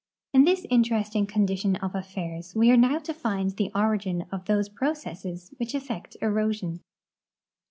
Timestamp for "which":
5.59-5.75